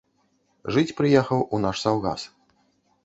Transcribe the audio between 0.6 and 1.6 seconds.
Жыць прыехаў